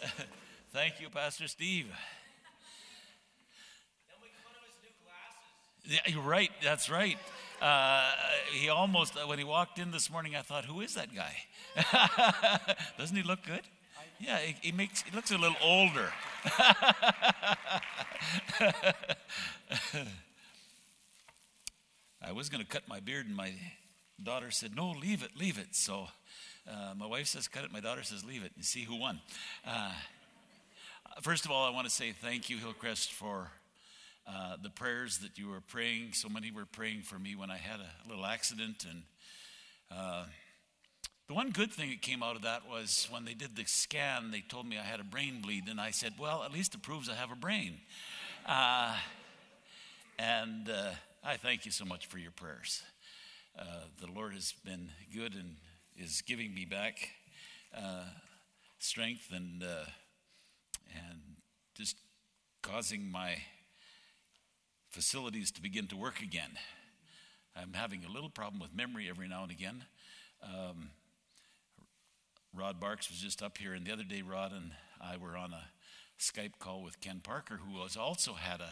[0.72, 1.86] Thank you, Pastor Steve.
[5.84, 6.50] Yeah, you're right.
[6.62, 7.18] That's right.
[7.60, 8.12] Uh,
[8.52, 11.36] he almost, when he walked in this morning, I thought, who is that guy?
[12.98, 13.62] Doesn't he look good?
[14.18, 16.12] Yeah, he, he makes, he looks a little older.
[22.22, 23.54] I was going to cut my beard, and my
[24.22, 25.68] daughter said, No, leave it, leave it.
[25.72, 26.08] So
[26.70, 27.72] uh, my wife says, Cut it.
[27.72, 29.20] My daughter says, Leave it, and see who won.
[29.66, 29.92] Uh,
[31.20, 33.50] first of all, I want to say thank you, Hillcrest, for
[34.26, 36.12] uh, the prayers that you were praying.
[36.12, 38.86] So many were praying for me when I had a little accident.
[38.88, 39.02] And
[39.90, 40.24] uh,
[41.26, 44.30] the one good thing that came out of that was when they did the scan,
[44.30, 45.64] they told me I had a brain bleed.
[45.68, 47.78] And I said, Well, at least it proves I have a brain.
[48.46, 48.94] Uh,
[50.20, 50.70] and
[51.24, 52.82] I thank you so much for your prayers.
[53.56, 55.56] The Lord has been good and
[56.00, 57.10] is giving me back
[57.76, 58.04] uh,
[58.78, 59.84] strength and uh,
[60.94, 61.20] and
[61.76, 61.96] just
[62.62, 63.36] causing my
[64.88, 66.50] facilities to begin to work again.
[67.54, 69.84] I'm having a little problem with memory every now and again.
[70.42, 70.90] Um,
[72.54, 75.52] Rod Barks was just up here, and the other day, Rod and I were on
[75.52, 75.68] a
[76.18, 78.70] Skype call with Ken Parker, who has also had a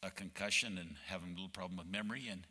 [0.00, 2.28] a concussion and having a little problem with memory.
[2.30, 2.42] And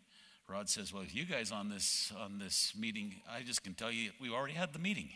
[0.49, 3.91] Rod says, "Well, if you guys on this on this meeting, I just can tell
[3.91, 5.09] you, we already had the meeting.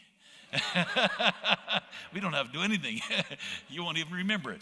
[2.13, 2.99] we don't have to do anything.
[3.69, 4.61] you won't even remember it."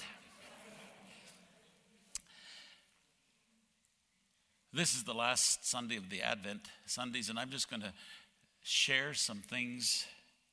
[4.72, 7.92] This is the last Sunday of the Advent Sundays, and I'm just going to
[8.62, 10.06] share some things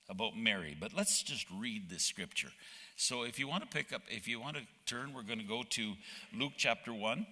[0.08, 0.74] about Mary.
[0.80, 2.48] But let's just read this scripture.
[2.96, 5.44] So if you want to pick up, if you want to turn, we're going to
[5.44, 5.92] go to
[6.34, 7.26] Luke chapter 1,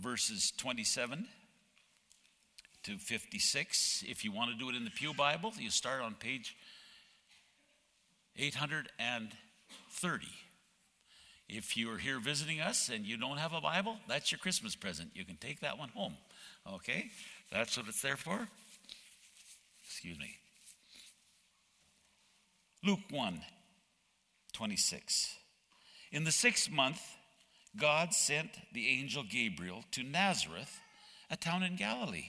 [0.00, 1.26] verses 27
[2.84, 4.04] to 56.
[4.06, 6.56] If you want to do it in the Pew Bible, you start on page
[8.36, 10.26] 830.
[11.48, 15.10] If you're here visiting us and you don't have a Bible, that's your Christmas present.
[15.14, 16.16] You can take that one home.
[16.74, 17.10] Okay?
[17.52, 18.48] That's what it's there for.
[19.84, 20.36] Excuse me.
[22.84, 23.40] Luke 1
[24.52, 25.36] 26.
[26.12, 27.00] In the sixth month,
[27.76, 30.80] God sent the angel Gabriel to Nazareth,
[31.28, 32.28] a town in Galilee,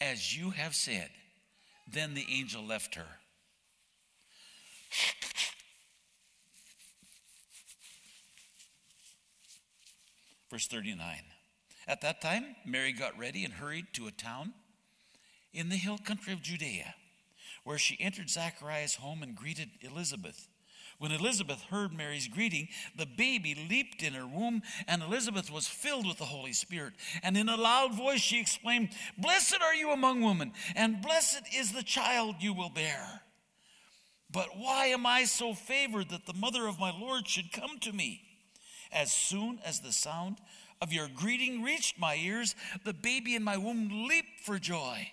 [0.00, 1.10] as you have said.
[1.86, 3.06] Then the angel left her.
[10.50, 11.06] Verse 39.
[11.86, 14.52] At that time, Mary got ready and hurried to a town
[15.52, 16.94] in the hill country of Judea,
[17.64, 20.48] where she entered Zachariah's home and greeted Elizabeth.
[21.00, 26.06] When Elizabeth heard Mary's greeting, the baby leaped in her womb, and Elizabeth was filled
[26.06, 26.92] with the Holy Spirit.
[27.22, 31.72] And in a loud voice she exclaimed, Blessed are you among women, and blessed is
[31.72, 33.22] the child you will bear.
[34.30, 37.94] But why am I so favored that the mother of my Lord should come to
[37.94, 38.20] me?
[38.92, 40.36] As soon as the sound
[40.82, 42.54] of your greeting reached my ears,
[42.84, 45.10] the baby in my womb leaped for joy.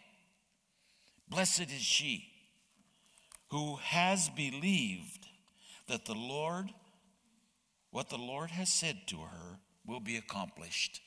[1.29, 2.25] Blessed is she
[3.51, 5.26] who has believed
[5.87, 6.69] that the Lord,
[7.91, 11.01] what the Lord has said to her, will be accomplished.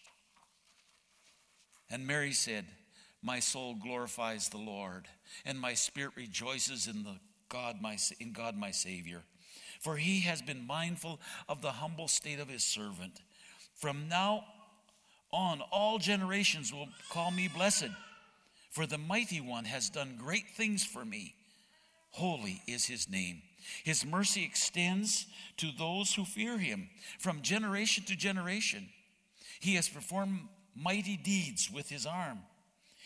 [1.90, 2.64] And Mary said,
[3.22, 5.06] My soul glorifies the Lord,
[5.44, 7.16] and my spirit rejoices in the
[7.48, 9.22] God my in God my Savior,
[9.80, 13.20] for he has been mindful of the humble state of his servant.
[13.74, 14.44] From now
[15.32, 17.90] on, all generations will call me blessed,
[18.70, 21.34] for the mighty one has done great things for me.
[22.10, 23.42] Holy is his name.
[23.84, 25.26] His mercy extends
[25.58, 28.88] to those who fear him from generation to generation.
[29.60, 30.40] He has performed
[30.74, 32.40] mighty deeds with his arm.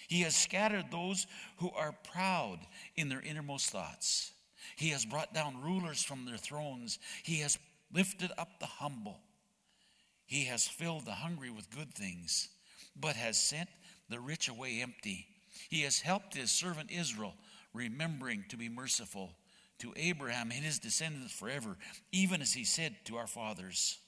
[0.08, 1.26] He has scattered those
[1.58, 2.60] who are proud
[2.96, 4.32] in their innermost thoughts.
[4.76, 6.98] He has brought down rulers from their thrones.
[7.22, 7.58] He has
[7.92, 9.20] lifted up the humble.
[10.26, 12.48] He has filled the hungry with good things,
[12.96, 13.68] but has sent
[14.08, 15.26] the rich away empty.
[15.68, 17.34] He has helped his servant Israel,
[17.72, 19.30] remembering to be merciful
[19.84, 21.76] to Abraham and his descendants forever,
[22.10, 23.98] even as he said to our fathers.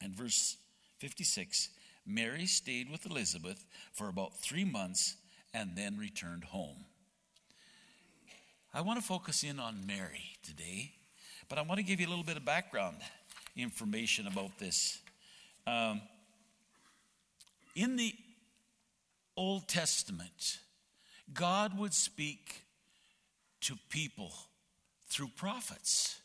[0.00, 0.56] And verse
[0.98, 1.68] 56
[2.04, 5.16] Mary stayed with Elizabeth for about three months
[5.54, 6.86] and then returned home.
[8.74, 10.92] I want to focus in on Mary today,
[11.48, 12.96] but I want to give you a little bit of background
[13.54, 14.98] information about this.
[15.66, 16.00] Um,
[17.76, 18.14] in the
[19.36, 20.58] Old Testament,
[21.32, 22.62] God would speak
[23.62, 24.32] to people
[25.08, 26.20] through prophets.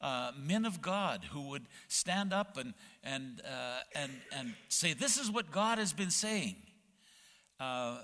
[0.00, 2.72] Uh, men of God who would stand up and,
[3.04, 6.56] and, uh, and, and say, This is what God has been saying.
[7.58, 7.98] Uh,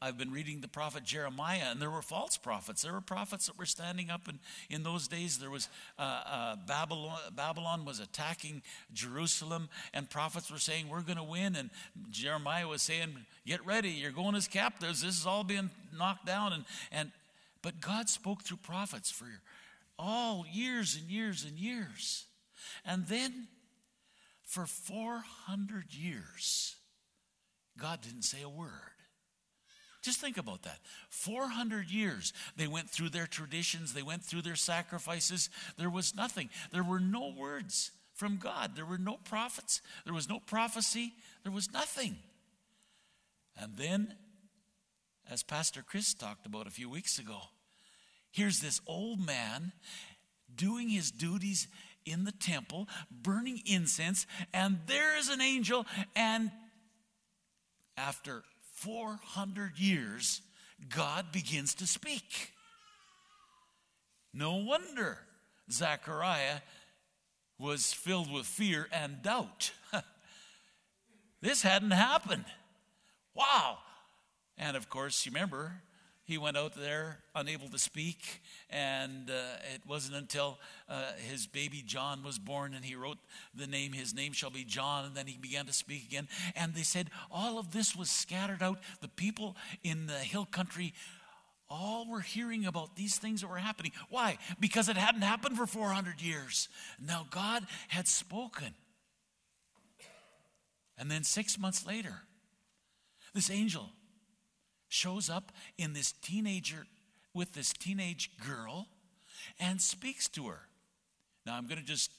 [0.00, 2.82] I've been reading the prophet Jeremiah, and there were false prophets.
[2.82, 4.38] There were prophets that were standing up, and
[4.70, 5.68] in those days there was
[5.98, 7.18] uh, uh, Babylon.
[7.34, 8.62] Babylon was attacking
[8.92, 11.70] Jerusalem, and prophets were saying, "We're going to win." And
[12.10, 13.08] Jeremiah was saying,
[13.44, 15.02] "Get ready, you're going as captives.
[15.02, 17.10] This is all being knocked down." And and
[17.62, 19.26] but God spoke through prophets for
[19.98, 22.26] all years and years and years,
[22.84, 23.48] and then
[24.42, 26.76] for 400 years,
[27.78, 28.70] God didn't say a word.
[30.02, 30.78] Just think about that.
[31.10, 35.50] 400 years they went through their traditions, they went through their sacrifices.
[35.76, 36.50] There was nothing.
[36.72, 38.74] There were no words from God.
[38.74, 39.82] There were no prophets.
[40.04, 41.12] There was no prophecy.
[41.42, 42.16] There was nothing.
[43.60, 44.14] And then,
[45.30, 47.38] as Pastor Chris talked about a few weeks ago,
[48.30, 49.72] here's this old man
[50.54, 51.68] doing his duties
[52.06, 55.86] in the temple, burning incense, and there is an angel,
[56.16, 56.50] and
[57.96, 58.42] after
[58.76, 60.40] 400 years,
[60.88, 62.52] God begins to speak.
[64.32, 65.18] No wonder
[65.70, 66.60] Zechariah
[67.58, 69.72] was filled with fear and doubt.
[71.42, 72.44] this hadn't happened.
[73.34, 73.78] Wow.
[74.58, 75.72] And of course, you remember,
[76.24, 79.34] he went out there unable to speak, and uh,
[79.74, 80.58] it wasn't until
[80.88, 83.16] uh, his baby John was born and he wrote
[83.54, 86.28] the name, his name shall be John, and then he began to speak again.
[86.54, 88.78] And they said all of this was scattered out.
[89.00, 90.92] The people in the hill country
[91.70, 93.92] all were hearing about these things that were happening.
[94.10, 94.38] Why?
[94.60, 96.68] Because it hadn't happened for 400 years.
[97.00, 98.74] Now God had spoken.
[100.98, 102.22] And then six months later,
[103.32, 103.90] this angel
[104.88, 106.86] shows up in this teenager
[107.34, 108.88] with this teenage girl
[109.60, 110.60] and speaks to her.
[111.46, 112.10] Now, I'm going to just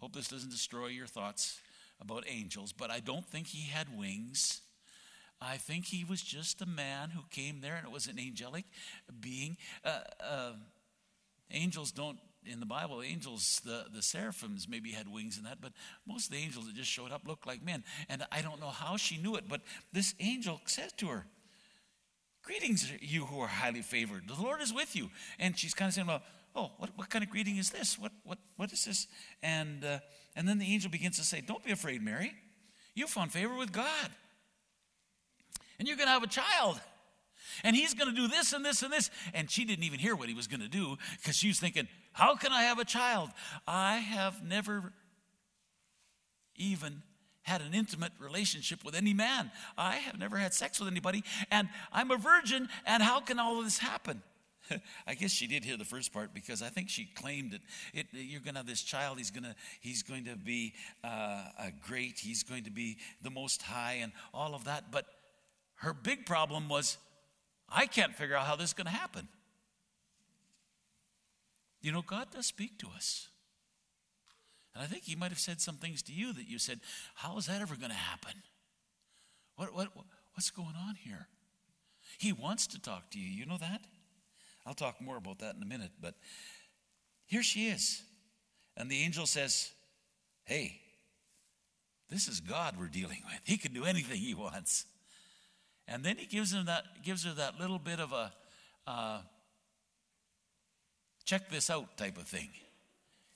[0.00, 1.60] hope this doesn't destroy your thoughts
[2.00, 4.62] about angels, but I don't think he had wings.
[5.40, 8.64] I think he was just a man who came there and it was an angelic
[9.20, 9.56] being.
[9.84, 10.52] Uh, uh,
[11.50, 15.72] angels don't, in the Bible, angels, the, the seraphims maybe had wings and that, but
[16.06, 17.84] most of the angels that just showed up looked like men.
[18.08, 19.60] And I don't know how she knew it, but
[19.92, 21.26] this angel said to her,
[22.42, 24.28] Greetings, you who are highly favored.
[24.28, 25.10] The Lord is with you.
[25.38, 26.22] And she's kind of saying, Well,
[26.54, 27.98] oh, what, what kind of greeting is this?
[27.98, 29.06] What, what, what is this?
[29.42, 29.98] And, uh,
[30.34, 32.32] and then the angel begins to say, Don't be afraid, Mary.
[32.94, 34.10] You found favor with God.
[35.78, 36.80] And you're going to have a child.
[37.64, 39.10] And he's going to do this and this and this.
[39.32, 41.88] And she didn't even hear what he was going to do because she was thinking,
[42.12, 43.30] How can I have a child?
[43.66, 44.92] I have never
[46.56, 47.02] even
[47.48, 49.50] had an intimate relationship with any man.
[49.76, 53.58] I have never had sex with anybody, and I'm a virgin, and how can all
[53.58, 54.22] of this happen?
[55.06, 57.62] I guess she did hear the first part because I think she claimed it.
[57.94, 59.18] it you're going to have this child.
[59.18, 61.44] He's going to he's going to be uh,
[61.86, 62.18] great.
[62.18, 64.90] He's going to be the most high and all of that.
[64.90, 65.06] But
[65.76, 66.98] her big problem was,
[67.68, 69.28] I can't figure out how this is going to happen.
[71.80, 73.28] You know, God does speak to us.
[74.78, 76.78] And I think he might have said some things to you that you said,
[77.16, 78.30] How is that ever going to happen?
[79.56, 79.88] What, what,
[80.34, 81.26] what's going on here?
[82.16, 83.28] He wants to talk to you.
[83.28, 83.80] You know that?
[84.64, 85.90] I'll talk more about that in a minute.
[86.00, 86.14] But
[87.26, 88.02] here she is.
[88.76, 89.72] And the angel says,
[90.44, 90.80] Hey,
[92.08, 93.40] this is God we're dealing with.
[93.42, 94.86] He can do anything he wants.
[95.88, 98.30] And then he gives, him that, gives her that little bit of a
[98.86, 99.18] uh,
[101.24, 102.50] check this out type of thing.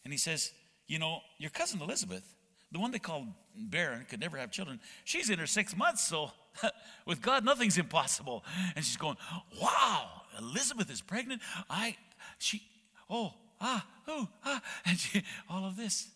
[0.04, 0.52] And he says,
[0.86, 2.24] you know, your cousin Elizabeth
[2.72, 4.80] the one they called barren, could never have children.
[5.04, 6.30] She's in her six months, so
[7.06, 8.44] with God, nothing's impossible.
[8.74, 9.16] And she's going,
[9.60, 11.42] wow, Elizabeth is pregnant.
[11.68, 11.96] I,
[12.38, 12.62] she,
[13.10, 16.08] oh, ah, oh, ah, and she, all of this.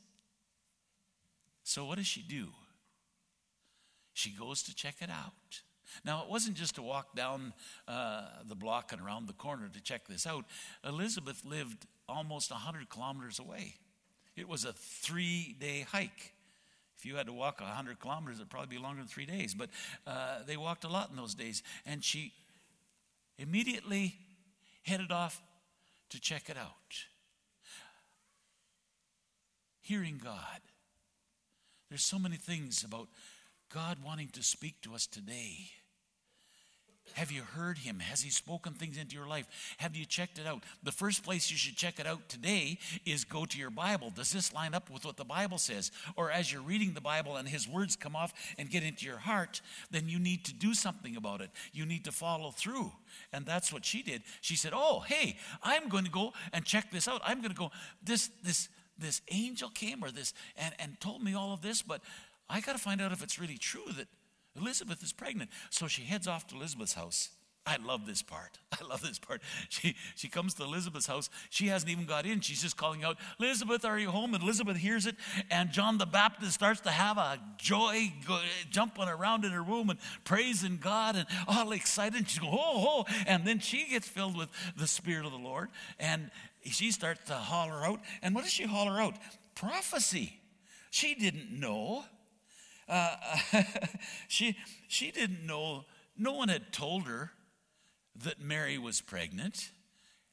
[1.62, 2.48] So what does she do?
[4.14, 5.60] She goes to check it out.
[6.04, 7.52] Now, it wasn't just to walk down
[7.86, 10.46] uh, the block and around the corner to check this out.
[10.84, 13.74] Elizabeth lived almost 100 kilometers away.
[14.36, 16.32] It was a three day hike.
[16.98, 19.54] If you had to walk 100 kilometers, it'd probably be longer than three days.
[19.54, 19.70] But
[20.06, 21.62] uh, they walked a lot in those days.
[21.84, 22.32] And she
[23.38, 24.14] immediately
[24.82, 25.42] headed off
[26.10, 27.04] to check it out.
[29.80, 30.60] Hearing God.
[31.88, 33.08] There's so many things about
[33.72, 35.70] God wanting to speak to us today.
[37.14, 38.00] Have you heard him?
[38.00, 39.46] Has he spoken things into your life?
[39.78, 40.62] Have you checked it out?
[40.82, 44.10] The first place you should check it out today is go to your Bible.
[44.10, 45.90] Does this line up with what the Bible says?
[46.16, 49.18] Or as you're reading the Bible and his words come off and get into your
[49.18, 49.60] heart,
[49.90, 51.50] then you need to do something about it.
[51.72, 52.92] You need to follow through.
[53.32, 54.22] And that's what she did.
[54.40, 57.22] She said, "Oh, hey, I'm going to go and check this out.
[57.24, 57.70] I'm going to go
[58.02, 62.02] this this this angel came or this and and told me all of this, but
[62.48, 64.08] I got to find out if it's really true that
[64.58, 65.50] Elizabeth is pregnant.
[65.70, 67.30] So she heads off to Elizabeth's house.
[67.66, 68.58] I love this part.
[68.80, 69.42] I love this part.
[69.68, 71.28] She, she comes to Elizabeth's house.
[71.50, 72.40] She hasn't even got in.
[72.40, 74.34] She's just calling out, Elizabeth, are you home?
[74.34, 75.16] And Elizabeth hears it.
[75.50, 79.90] And John the Baptist starts to have a joy go, jumping around in her room
[79.90, 82.28] and praising God and all excited.
[82.30, 83.14] She's going, oh, oh.
[83.26, 85.68] And then she gets filled with the Spirit of the Lord.
[85.98, 86.30] And
[86.64, 88.00] she starts to holler out.
[88.22, 89.16] And what does she holler out?
[89.56, 90.38] Prophecy.
[90.90, 92.04] She didn't know.
[94.28, 94.56] She,
[94.88, 95.84] she didn't know,
[96.16, 97.32] no one had told her
[98.24, 99.70] that Mary was pregnant.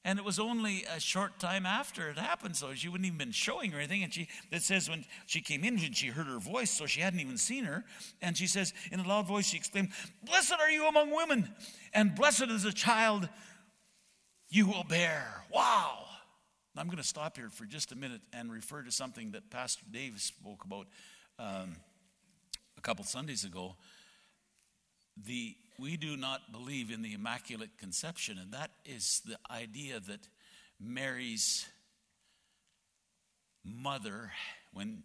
[0.06, 3.32] And it was only a short time after it happened, so she wouldn't even been
[3.32, 4.04] showing or anything.
[4.04, 7.00] And she it says when she came in, when she heard her voice, so she
[7.00, 7.86] hadn't even seen her.
[8.22, 9.90] And she says, in a loud voice, she exclaimed,
[10.24, 11.50] Blessed are you among women,
[11.94, 13.30] and blessed is the child
[14.50, 15.46] you will bear.
[15.50, 16.06] Wow.
[16.76, 19.86] I'm going to stop here for just a minute and refer to something that Pastor
[19.90, 20.88] Dave spoke about.
[21.40, 21.78] Um,
[22.84, 23.76] couple Sundays ago,
[25.26, 30.28] the we do not believe in the Immaculate Conception, and that is the idea that
[30.80, 31.66] Mary's
[33.66, 34.32] mother,
[34.74, 35.04] when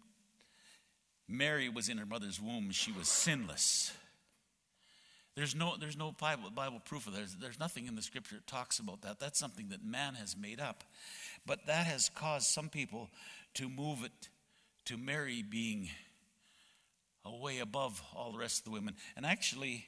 [1.27, 3.93] Mary was in her mother's womb, she was sinless.
[5.35, 7.19] There's no, there's no Bible, Bible proof of that.
[7.19, 9.19] There's, there's nothing in the scripture that talks about that.
[9.19, 10.83] That's something that man has made up.
[11.45, 13.09] But that has caused some people
[13.55, 14.29] to move it
[14.85, 15.89] to Mary being
[17.25, 18.95] way above all the rest of the women.
[19.15, 19.85] And actually,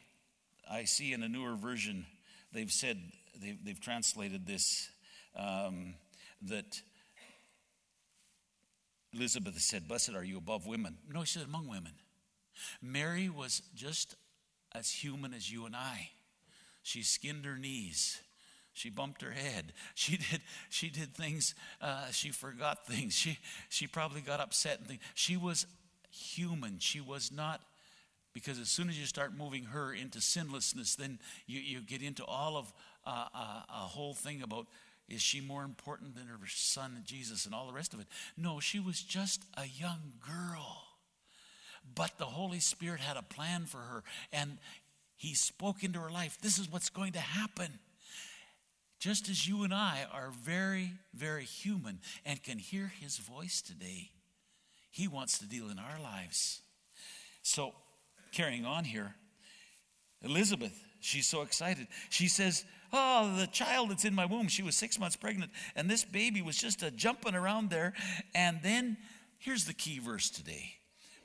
[0.69, 2.05] I see in a newer version,
[2.53, 2.97] they've said,
[3.41, 4.89] they've, they've translated this,
[5.35, 5.95] um,
[6.43, 6.81] that
[9.13, 10.97] Elizabeth said, Blessed are you above women.
[11.11, 11.93] No, she said, among women.
[12.81, 14.15] Mary was just
[14.73, 16.09] as human as you and I.
[16.83, 18.21] She skinned her knees.
[18.73, 19.73] She bumped her head.
[19.95, 23.13] She did, she did things, uh, she forgot things.
[23.13, 23.37] She,
[23.69, 25.01] she probably got upset and things.
[25.13, 25.65] She was
[26.11, 26.77] human.
[26.79, 27.61] She was not,
[28.33, 32.23] because as soon as you start moving her into sinlessness, then you, you get into
[32.25, 32.73] all of
[33.05, 34.67] uh, uh, a whole thing about
[35.11, 38.07] is she more important than her son Jesus and all the rest of it?
[38.37, 40.83] No, she was just a young girl.
[41.95, 44.57] But the Holy Spirit had a plan for her, and
[45.17, 46.37] He spoke into her life.
[46.41, 47.79] This is what's going to happen.
[48.99, 54.11] Just as you and I are very, very human and can hear His voice today,
[54.91, 56.61] he wants to deal in our lives.
[57.41, 57.73] So,
[58.31, 59.15] carrying on here,
[60.21, 61.87] Elizabeth, she's so excited.
[62.09, 65.89] She says, Oh, the child that's in my womb, she was six months pregnant, and
[65.89, 67.93] this baby was just a jumping around there.
[68.35, 68.97] And then
[69.39, 70.73] here's the key verse today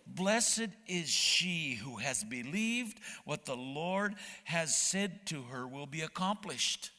[0.07, 6.03] Blessed is she who has believed what the Lord has said to her will be
[6.03, 6.91] accomplished.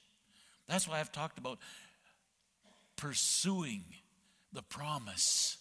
[0.68, 1.60] That's why I've talked about
[2.98, 3.86] pursuing
[4.52, 5.58] the promise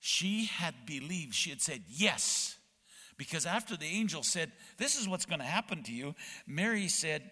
[0.00, 2.56] she had believed, she had said yes.
[3.18, 6.14] Because after the angel said, This is what's going to happen to you,
[6.46, 7.30] Mary said,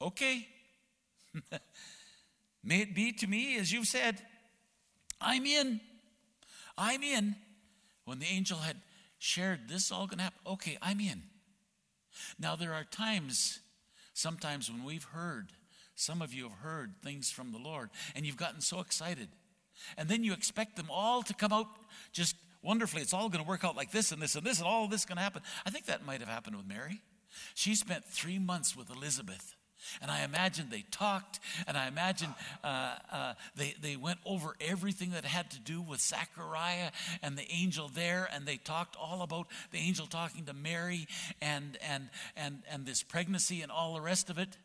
[0.00, 0.46] Okay,
[2.62, 4.20] may it be to me as you've said.
[5.20, 5.80] I'm in.
[6.76, 7.36] I'm in.
[8.04, 8.76] When the angel had
[9.18, 11.22] shared this all going to happen, okay, I'm in.
[12.38, 13.60] Now, there are times,
[14.12, 15.52] sometimes when we've heard,
[15.94, 19.28] some of you have heard things from the Lord, and you've gotten so excited
[19.96, 21.66] and then you expect them all to come out
[22.12, 23.02] just wonderfully.
[23.02, 25.00] It's all going to work out like this and this and this, and all this
[25.00, 25.42] is going to happen.
[25.66, 27.00] I think that might have happened with Mary.
[27.54, 29.54] She spent three months with Elizabeth,
[30.00, 35.10] And I imagine they talked, and I imagine uh, uh, they, they went over everything
[35.10, 36.90] that had to do with Zachariah
[37.22, 41.08] and the angel there, and they talked all about the angel talking to Mary
[41.40, 44.56] and, and, and, and this pregnancy and all the rest of it.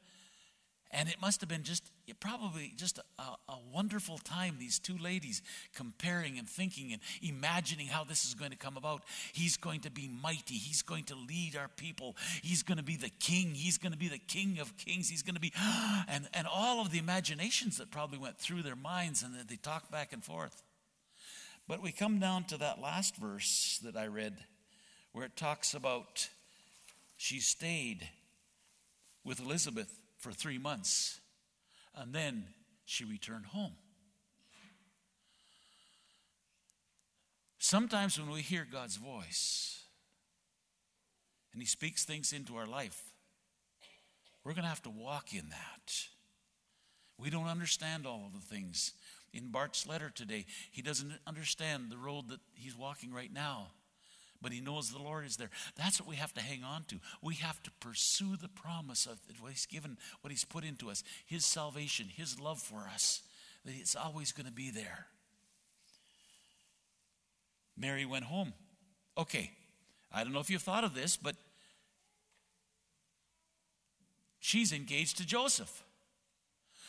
[0.92, 1.84] And it must have been just
[2.14, 5.42] probably just a, a, wonderful time, these two ladies
[5.76, 9.04] comparing and thinking and imagining how this is going to come about.
[9.34, 10.56] He's going to be mighty.
[10.56, 12.16] He's going to lead our people.
[12.42, 13.54] He's going to be the king.
[13.54, 15.10] He's going to be the king of kings.
[15.10, 15.54] He's going to be,
[16.08, 19.58] and, and all of the imaginations that probably went through their minds and that they
[19.58, 20.64] talked back and forth.
[21.68, 24.38] But we come down to that last verse that I read
[25.12, 26.30] where it talks about
[27.18, 28.08] she stayed
[29.26, 31.20] with Elizabeth for three months,
[31.98, 32.46] and then
[32.86, 33.74] she returned home.
[37.60, 39.84] Sometimes when we hear God's voice
[41.52, 43.14] and He speaks things into our life,
[44.44, 45.94] we're going to have to walk in that.
[47.18, 48.94] We don't understand all of the things.
[49.34, 53.72] In Bart's letter today, he doesn't understand the road that he's walking right now
[54.42, 55.50] but he knows the Lord is there.
[55.76, 56.98] That's what we have to hang on to.
[57.22, 61.04] We have to pursue the promise of what he's given, what he's put into us,
[61.26, 63.22] his salvation, his love for us,
[63.66, 65.08] that it's always going to be there.
[67.78, 68.54] Mary went home.
[69.18, 69.52] Okay,
[70.12, 71.36] I don't know if you've thought of this, but
[74.40, 75.84] she's engaged to Joseph.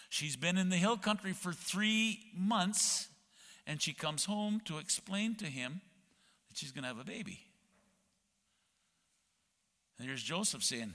[0.09, 3.09] She's been in the hill country for three months,
[3.67, 5.83] and she comes home to explain to him
[6.59, 7.41] she's going to have a baby.
[9.99, 10.95] And here's Joseph saying,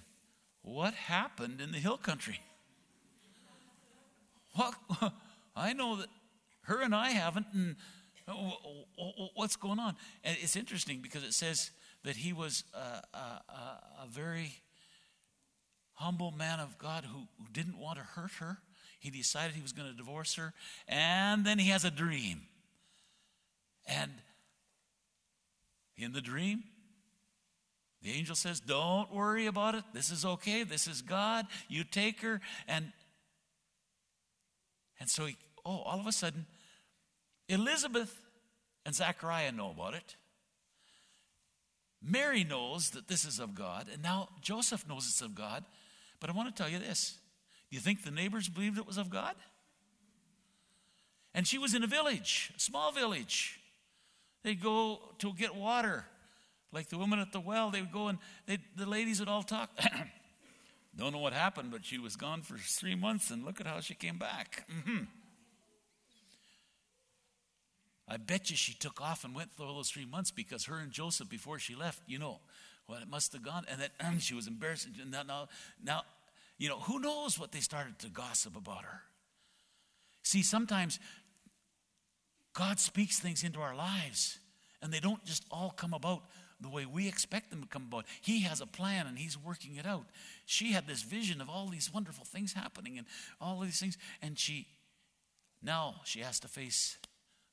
[0.61, 2.39] What happened in the hill country?
[4.55, 4.75] What?
[5.55, 6.07] I know that
[6.63, 7.75] her and I haven't, and
[8.27, 8.33] uh,
[9.35, 9.95] what's going on?
[10.23, 11.71] And it's interesting because it says
[12.03, 13.17] that he was a, a,
[14.03, 14.53] a very
[15.93, 18.59] humble man of God who, who didn't want to hurt her.
[18.99, 20.53] He decided he was going to divorce her,
[20.87, 22.43] and then he has a dream.
[23.85, 24.11] And
[25.97, 26.63] in the dream,
[28.01, 29.83] the angel says, Don't worry about it.
[29.93, 30.63] This is okay.
[30.63, 31.47] This is God.
[31.69, 32.41] You take her.
[32.67, 32.91] And,
[34.99, 36.45] and so, he, oh, all of a sudden,
[37.47, 38.13] Elizabeth
[38.85, 40.17] and Zachariah know about it.
[42.01, 43.87] Mary knows that this is of God.
[43.91, 45.63] And now Joseph knows it's of God.
[46.19, 47.17] But I want to tell you this
[47.69, 49.35] do you think the neighbors believed it was of God?
[51.33, 53.59] And she was in a village, a small village.
[54.43, 56.05] They'd go to get water.
[56.71, 59.69] Like the woman at the well, they would go and the ladies would all talk.
[60.95, 63.79] Don't know what happened, but she was gone for three months, and look at how
[63.79, 64.67] she came back.
[64.71, 65.03] Mm-hmm.
[68.07, 70.77] I bet you she took off and went through all those three months because her
[70.77, 72.41] and Joseph, before she left, you know,
[72.85, 73.65] what it must have gone.
[73.69, 74.87] And um, she was embarrassed.
[75.09, 75.47] Now, now,
[75.83, 76.01] now,
[76.57, 79.01] you know, who knows what they started to gossip about her?
[80.21, 80.99] See, sometimes
[82.53, 84.39] God speaks things into our lives,
[84.81, 86.23] and they don't just all come about
[86.61, 88.05] the way we expect them to come about.
[88.21, 90.05] He has a plan and He's working it out.
[90.45, 93.07] She had this vision of all these wonderful things happening and
[93.41, 94.67] all these things, and she
[95.61, 96.97] now she has to face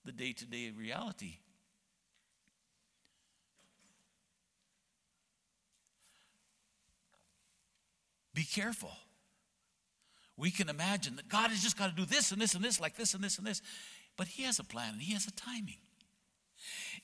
[0.05, 1.39] the day to day reality.
[8.35, 8.93] Be careful.
[10.41, 12.81] We can imagine that God has just got to do this and this and this,
[12.81, 13.61] like this and this and this.
[14.17, 15.77] But he has a plan and he has a timing.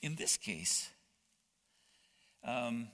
[0.01, 0.89] In this case,
[2.43, 2.87] um,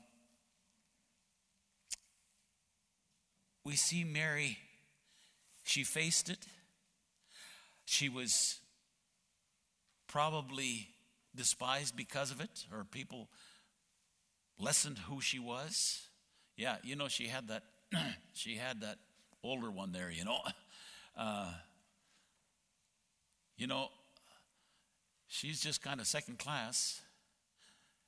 [3.63, 4.57] we see Mary,
[5.63, 6.39] she faced it.
[7.85, 8.59] She was
[10.07, 10.89] probably
[11.33, 13.29] despised because of it, or people
[14.59, 16.01] lessened who she was.
[16.57, 17.63] Yeah, you know, she had that,
[18.33, 18.97] she had that
[19.43, 20.39] older one there, you know.
[21.15, 21.53] Uh,
[23.55, 23.87] you know,
[25.33, 27.01] She's just kind of second class.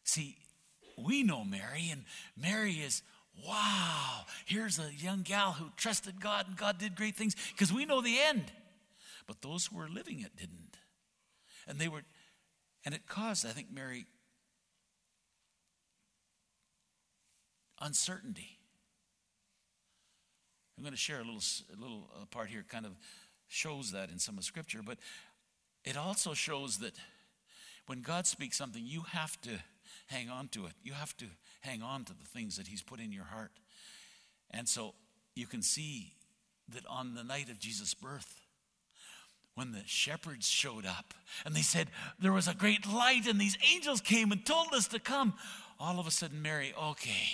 [0.04, 0.38] See,
[0.96, 2.04] we know Mary, and
[2.38, 3.02] Mary is,
[3.44, 7.84] wow, here's a young gal who trusted God and God did great things because we
[7.84, 8.44] know the end.
[9.26, 10.78] But those who were living it didn't.
[11.68, 12.04] And they were,
[12.86, 14.06] and it caused, I think, Mary
[17.82, 18.55] uncertainty.
[20.78, 21.42] I'm going to share a little,
[21.76, 22.94] a little uh, part here, kind of
[23.48, 24.98] shows that in some of Scripture, but
[25.84, 26.94] it also shows that
[27.86, 29.52] when God speaks something, you have to
[30.08, 30.74] hang on to it.
[30.84, 31.26] You have to
[31.62, 33.52] hang on to the things that He's put in your heart.
[34.52, 34.96] And so
[35.36, 36.14] you can see
[36.70, 38.42] that on the night of Jesus' birth,
[39.54, 41.14] when the shepherds showed up
[41.46, 41.88] and they said,
[42.20, 45.34] There was a great light, and these angels came and told us to come.
[45.80, 47.30] All of a sudden, Mary, okay,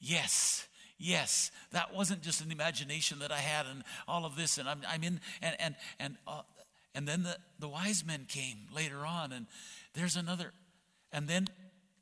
[0.00, 0.67] yes,
[0.98, 4.80] Yes, that wasn't just an imagination that I had and all of this, and I'm,
[4.88, 6.42] I'm in, and, and, and, uh,
[6.94, 9.46] and then the, the wise men came later on, and
[9.94, 10.52] there's another,
[11.12, 11.46] and then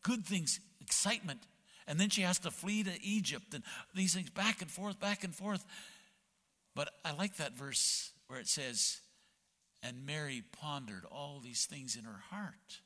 [0.02, 1.40] good things, excitement.
[1.87, 3.62] And then she has to flee to Egypt and
[3.94, 5.64] these things back and forth, back and forth.
[6.74, 9.00] But I like that verse where it says,
[9.82, 12.80] and Mary pondered all these things in her heart.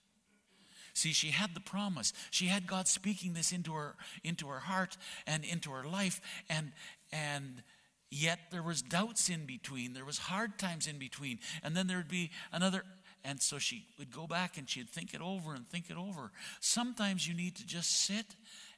[0.94, 2.12] See, she had the promise.
[2.30, 6.72] She had God speaking this into her into her heart and into her life and
[7.12, 7.62] and
[8.10, 9.92] yet there was doubts in between.
[9.92, 11.38] There was hard times in between.
[11.62, 12.84] And then there'd be another
[13.22, 16.32] and so she would go back and she'd think it over and think it over.
[16.60, 18.34] Sometimes you need to just sit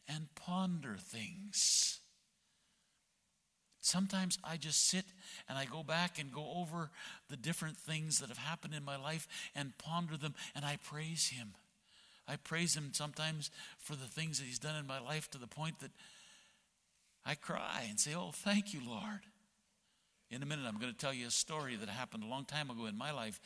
[0.09, 2.01] and ponder things.
[3.81, 5.05] Sometimes I just sit
[5.49, 6.91] and I go back and go over
[7.29, 11.29] the different things that have happened in my life and ponder them and I praise
[11.29, 11.55] Him.
[12.33, 15.47] I praise Him sometimes for the things that He's done in my life to the
[15.47, 15.91] point that
[17.27, 19.21] I cry and say, Oh, thank you, Lord.
[20.31, 22.71] In a minute, I'm going to tell you a story that happened a long time
[22.71, 23.39] ago in my life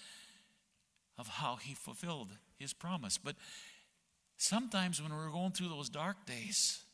[1.19, 2.29] of how He fulfilled
[2.61, 3.19] His promise.
[3.19, 3.35] But
[4.37, 6.85] sometimes when we're going through those dark days,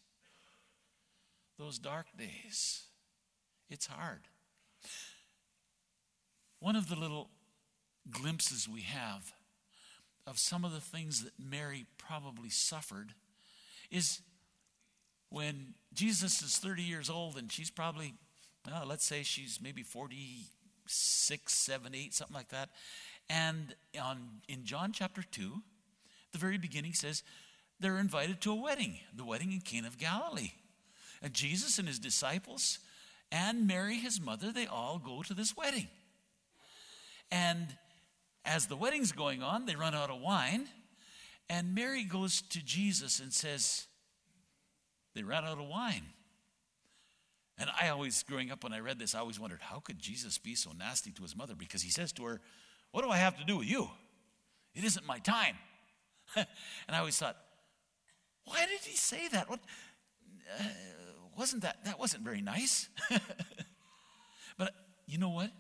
[1.59, 2.85] those dark days,
[3.69, 4.21] it's hard.
[6.59, 7.29] One of the little
[8.11, 9.35] glimpses we have
[10.27, 13.15] of some of the things that Mary probably suffered
[13.91, 14.21] is
[15.31, 18.15] when Jesus is 30 years old and she's probably,
[18.67, 22.71] well, let's say she's maybe 46, 7, 8, something like that.
[23.29, 25.63] And on, in John chapter 2,
[26.33, 27.23] the very beginning says
[27.81, 30.53] they're invited to a wedding, the wedding in Cana of Galilee.
[31.23, 32.79] And Jesus and his disciples
[33.31, 35.89] and Mary, his mother, they all go to this wedding.
[37.31, 37.69] And
[38.45, 40.69] as the wedding's going on, they run out of wine.
[41.49, 43.87] And Mary goes to Jesus and says,
[45.15, 46.07] They ran out of wine.
[47.59, 50.39] And I always, growing up when I read this, I always wondered, how could Jesus
[50.39, 51.55] be so nasty to his mother?
[51.55, 52.41] Because he says to her,
[52.91, 53.89] What do I have to do with you?
[54.75, 55.57] It isn't my time.
[56.37, 56.47] and
[56.89, 57.37] I always thought,
[58.45, 59.49] why did he say that?
[59.49, 59.61] What
[60.59, 60.65] uh,
[61.37, 62.89] wasn't that that wasn't very nice?
[64.59, 64.75] but
[65.07, 65.51] you know what?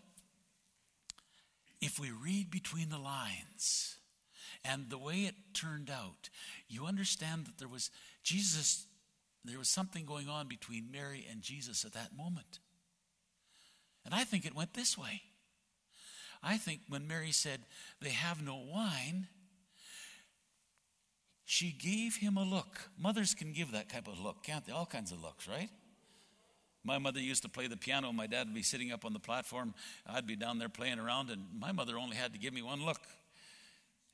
[1.83, 3.97] If we read between the lines
[4.64, 6.31] and the way it turned out,
[6.68, 7.90] you understand that there was
[8.23, 8.87] Jesus,
[9.45, 12.61] there was something going on between Mary and Jesus at that moment.
[14.05, 15.23] And I think it went this way.
[16.40, 17.62] I think when Mary said,
[18.01, 19.27] They have no wine,
[21.45, 22.90] she gave him a look.
[22.97, 24.73] Mothers can give that type of look, can't they?
[24.73, 25.68] All kinds of looks, right?
[26.85, 28.12] My mother used to play the piano.
[28.12, 29.75] My dad would be sitting up on the platform.
[30.07, 32.85] I'd be down there playing around, and my mother only had to give me one
[32.85, 33.01] look.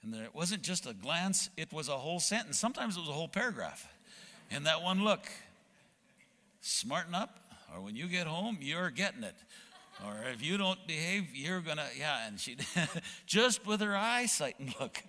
[0.03, 2.59] And there, it wasn't just a glance, it was a whole sentence.
[2.59, 3.89] Sometimes it was a whole paragraph
[4.51, 5.27] in that one look.
[6.61, 7.39] Smarten up,
[7.75, 9.35] or when you get home, you're getting it.
[10.05, 12.27] Or if you don't behave, you're gonna, yeah.
[12.27, 12.57] And she,
[13.27, 15.03] just with her eyesight and look,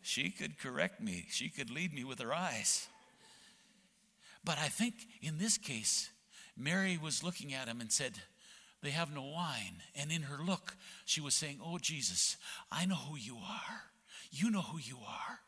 [0.00, 1.26] she could correct me.
[1.28, 2.88] She could lead me with her eyes.
[4.44, 6.08] But I think in this case,
[6.60, 8.12] Mary was looking at him and said,
[8.82, 9.82] They have no wine.
[9.94, 12.36] And in her look, she was saying, Oh, Jesus,
[12.70, 13.82] I know who you are.
[14.30, 15.40] You know who you are.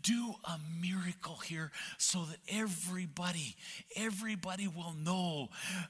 [0.00, 3.56] Do a miracle here so that everybody,
[3.96, 5.48] everybody will know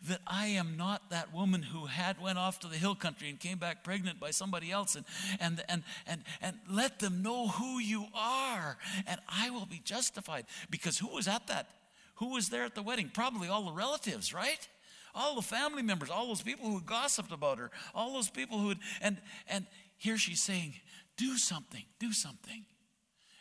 [0.09, 3.38] that I am not that woman who had went off to the hill country and
[3.38, 5.05] came back pregnant by somebody else and
[5.40, 10.46] and and and, and let them know who you are and I will be justified
[10.70, 11.68] because who was at that
[12.16, 13.11] who was there at the wedding?
[13.12, 14.68] Probably all the relatives, right?
[15.14, 18.74] All the family members, all those people who gossiped about her, all those people who
[19.00, 20.74] and, and here she's saying,
[21.16, 22.64] do something, do something.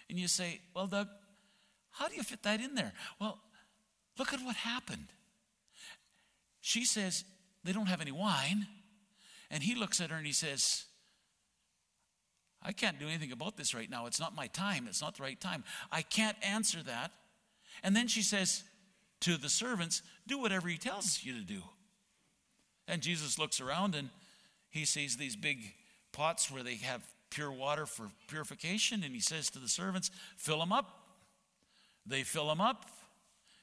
[0.09, 1.07] And you say, well, Doug,
[1.91, 2.93] how do you fit that in there?
[3.19, 3.39] Well,
[4.17, 5.07] look at what happened.
[6.61, 7.25] She says,
[7.63, 8.67] they don't have any wine.
[9.49, 10.85] And he looks at her and he says,
[12.61, 14.05] I can't do anything about this right now.
[14.05, 14.85] It's not my time.
[14.87, 15.63] It's not the right time.
[15.91, 17.11] I can't answer that.
[17.81, 18.63] And then she says
[19.21, 21.61] to the servants, Do whatever he tells you to do.
[22.87, 24.09] And Jesus looks around and
[24.69, 25.73] he sees these big
[26.11, 29.03] pots where they have pure water for purification.
[29.03, 30.99] And he says to the servants, Fill them up.
[32.05, 32.85] They fill them up.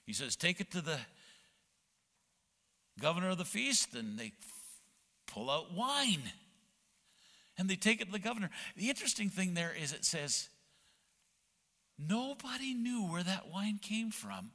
[0.06, 0.98] He says, Take it to the
[3.00, 3.94] governor of the feast.
[3.94, 4.32] And they
[5.26, 6.22] pull out wine.
[7.58, 8.50] And they take it to the governor.
[8.76, 10.48] The interesting thing there is it says,
[12.08, 14.50] Nobody knew where that wine came from,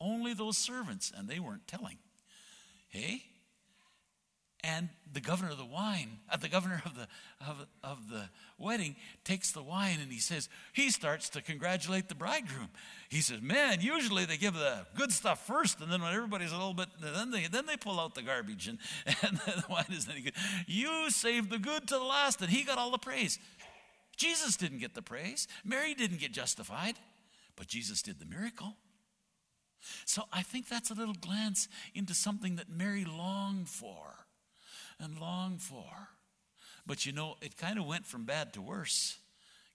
[0.00, 1.98] only those servants, and they weren't telling.
[2.88, 3.22] Hey?
[4.64, 7.06] And the governor of the wine, uh, the governor of the,
[7.46, 8.24] of, of the
[8.58, 12.70] wedding takes the wine and he says, he starts to congratulate the bridegroom.
[13.08, 16.56] He says, man, usually they give the good stuff first, and then when everybody's a
[16.56, 18.78] little bit, then they, then they pull out the garbage and,
[19.22, 20.34] and the wine isn't any good.
[20.66, 23.38] You saved the good to the last, and he got all the praise.
[24.16, 25.46] Jesus didn't get the praise.
[25.64, 26.96] Mary didn't get justified,
[27.54, 28.76] but Jesus did the miracle.
[30.04, 34.26] So I think that's a little glance into something that Mary longed for
[34.98, 36.08] and longed for.
[36.86, 39.18] But you know, it kind of went from bad to worse.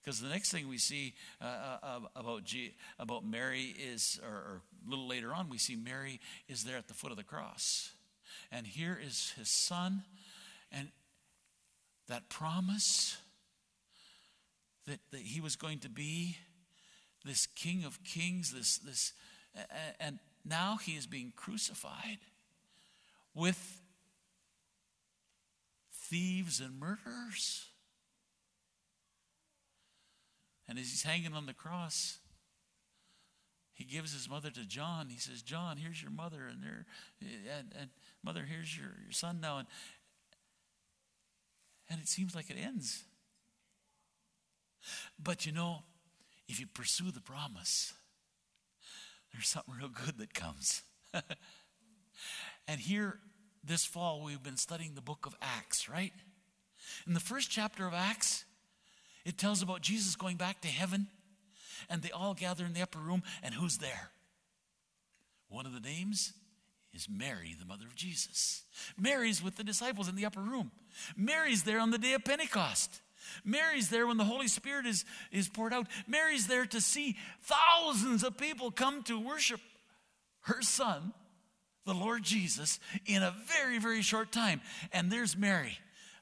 [0.02, 4.62] Because the next thing we see uh, uh, about, G, about Mary is, or, or
[4.84, 7.92] a little later on, we see Mary is there at the foot of the cross.
[8.50, 10.02] And here is his son,
[10.72, 10.88] and
[12.08, 13.16] that promise
[14.86, 16.36] that, that he was going to be
[17.24, 19.12] this king of kings, this, this,
[20.00, 22.18] and now he is being crucified
[23.34, 23.80] with
[25.92, 27.66] thieves and murderers.
[30.68, 32.18] And as he's hanging on the cross,
[33.74, 35.08] he gives his mother to John.
[35.08, 36.86] He says, John, here's your mother, and, there,
[37.20, 37.90] and, and
[38.22, 39.58] mother, here's your, your son now.
[39.58, 39.68] And,
[41.88, 43.04] and it seems like it ends.
[45.22, 45.82] But you know,
[46.48, 47.94] if you pursue the promise,
[49.32, 50.82] there's something real good that comes.
[52.68, 53.18] and here,
[53.64, 56.12] this fall, we've been studying the book of Acts, right?
[57.06, 58.44] In the first chapter of Acts,
[59.24, 61.06] it tells about Jesus going back to heaven,
[61.88, 64.10] and they all gather in the upper room, and who's there?
[65.48, 66.32] One of the names
[66.92, 68.64] is Mary, the mother of Jesus.
[68.98, 70.72] Mary's with the disciples in the upper room.
[71.16, 73.00] Mary's there on the day of Pentecost.
[73.44, 75.86] Mary's there when the Holy Spirit is, is poured out.
[76.06, 79.60] Mary's there to see thousands of people come to worship
[80.42, 81.12] her son,
[81.84, 84.60] the Lord Jesus, in a very, very short time.
[84.92, 85.78] And there's Mary.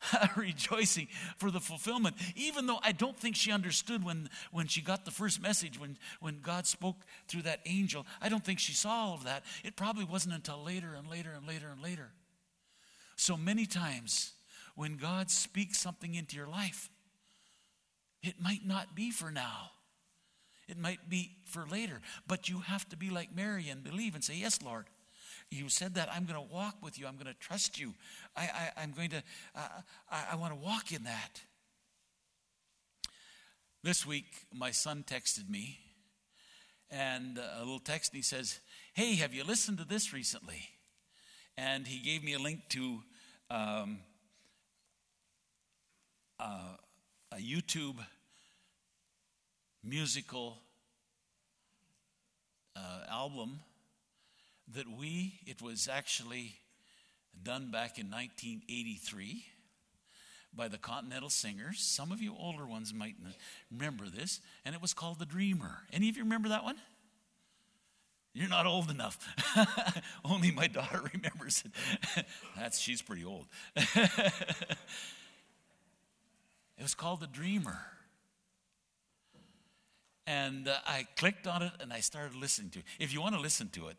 [0.36, 5.04] rejoicing for the fulfillment, even though I don't think she understood when, when she got
[5.04, 6.96] the first message, when, when God spoke
[7.28, 8.06] through that angel.
[8.20, 9.44] I don't think she saw all of that.
[9.64, 12.12] It probably wasn't until later and later and later and later.
[13.16, 14.32] So many times,
[14.80, 16.88] when God speaks something into your life,
[18.22, 19.72] it might not be for now.
[20.68, 22.00] It might be for later.
[22.26, 24.86] But you have to be like Mary and believe and say, Yes, Lord.
[25.50, 27.06] You said that I'm going to walk with you.
[27.06, 27.92] I'm going to trust you.
[28.34, 29.22] I, I, am going to,
[29.54, 29.68] uh,
[30.10, 31.42] I, I want to walk in that.
[33.82, 35.78] This week, my son texted me,
[36.90, 38.60] and a little text, and he says,
[38.94, 40.70] Hey, have you listened to this recently?
[41.58, 43.02] And he gave me a link to
[43.50, 43.98] um,
[46.40, 46.76] uh,
[47.32, 47.96] a YouTube
[49.84, 50.58] musical
[52.74, 53.60] uh, album
[54.72, 56.54] that we, it was actually
[57.42, 59.44] done back in 1983
[60.54, 61.80] by the Continental Singers.
[61.80, 63.16] Some of you older ones might
[63.70, 65.82] remember this, and it was called The Dreamer.
[65.92, 66.76] Any of you remember that one?
[68.32, 69.18] You're not old enough.
[70.24, 71.64] Only my daughter remembers
[72.16, 72.24] it.
[72.56, 73.46] That's she's pretty old.
[76.80, 77.78] It was called The Dreamer.
[80.26, 82.86] And uh, I clicked on it and I started listening to it.
[82.98, 83.98] If you want to listen to it,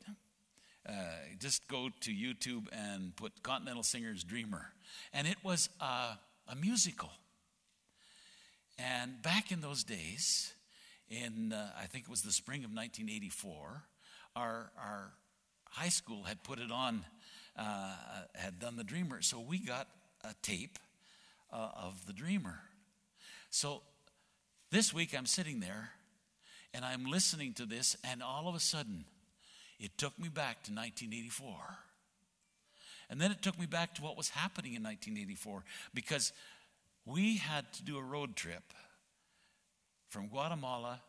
[0.89, 0.93] uh,
[1.37, 4.73] just go to YouTube and put Continental Singers Dreamer.
[5.13, 6.15] And it was uh,
[6.47, 7.11] a musical.
[8.79, 10.55] And back in those days,
[11.07, 13.83] in uh, I think it was the spring of 1984,
[14.35, 15.11] our, our
[15.69, 17.05] high school had put it on,
[17.55, 17.93] uh,
[18.33, 19.21] had done the Dreamer.
[19.21, 19.87] So we got
[20.23, 20.79] a tape
[21.53, 22.57] uh, of the Dreamer.
[23.51, 23.81] So
[24.71, 25.89] this week I'm sitting there
[26.73, 29.03] and I'm listening to this, and all of a sudden
[29.77, 31.53] it took me back to 1984.
[33.09, 36.31] And then it took me back to what was happening in 1984 because
[37.05, 38.63] we had to do a road trip
[40.07, 41.01] from Guatemala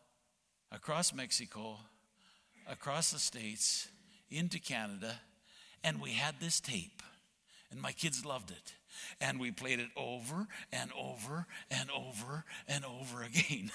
[0.69, 1.77] across Mexico,
[2.69, 3.87] across the States,
[4.29, 5.15] into Canada,
[5.81, 7.01] and we had this tape.
[7.71, 8.73] And my kids loved it.
[9.21, 13.71] And we played it over and over and over and over again.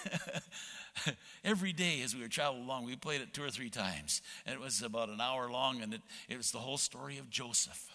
[1.45, 4.23] Every day as we were traveling along, we played it two or three times.
[4.47, 7.31] And it was about an hour long, and it, it was the whole story of
[7.31, 7.91] Joseph.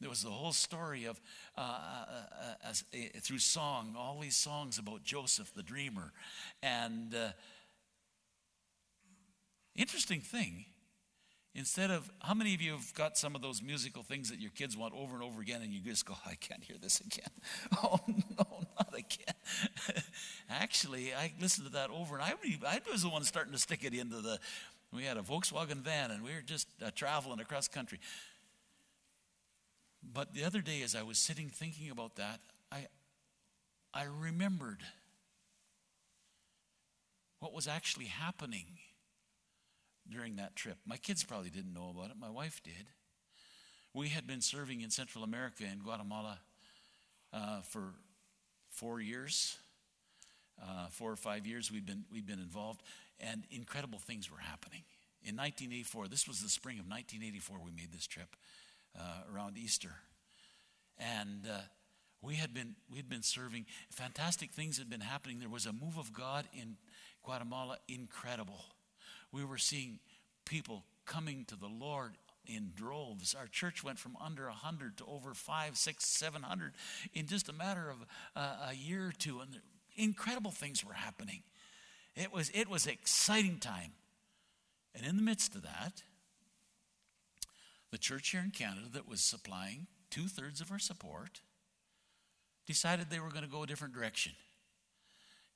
[0.00, 1.20] It was the whole story of,
[1.56, 2.12] uh, uh,
[2.64, 6.12] uh, uh through song, all these songs about Joseph the dreamer.
[6.62, 7.30] And uh,
[9.74, 10.66] interesting thing,
[11.58, 14.52] Instead of, how many of you have got some of those musical things that your
[14.52, 17.32] kids want over and over again and you just go, I can't hear this again?
[17.82, 18.46] Oh, no,
[18.78, 19.34] not again.
[20.50, 23.82] Actually, I listened to that over and I, I was the one starting to stick
[23.82, 24.38] it into the,
[24.92, 27.98] we had a Volkswagen van and we were just uh, traveling across country.
[30.00, 32.38] But the other day, as I was sitting thinking about that,
[32.70, 32.86] I,
[33.92, 34.84] I remembered
[37.40, 38.78] what was actually happening
[40.10, 40.78] during that trip.
[40.86, 42.88] My kids probably didn't know about it, my wife did.
[43.94, 46.38] We had been serving in Central America in Guatemala
[47.32, 47.94] uh, for
[48.70, 49.56] four years,
[50.62, 52.82] uh, four or five years we'd been, we'd been involved,
[53.18, 54.82] and incredible things were happening.
[55.22, 58.36] In 1984, this was the spring of 1984, we made this trip
[58.98, 59.90] uh, around Easter.
[60.98, 61.60] And uh,
[62.22, 65.72] we had been we had been serving fantastic things had been happening there was a
[65.72, 66.76] move of god in
[67.22, 68.64] guatemala incredible
[69.32, 69.98] we were seeing
[70.44, 72.12] people coming to the lord
[72.46, 73.34] in droves.
[73.38, 76.72] Our church went from under 100 to over 5 6 700
[77.12, 79.60] in just a matter of uh, a year or two and
[79.96, 81.42] incredible things were happening.
[82.16, 83.92] It was it was exciting time.
[84.94, 86.02] And in the midst of that
[87.90, 91.40] the church here in canada that was supplying two-thirds of our support
[92.66, 94.32] decided they were going to go a different direction.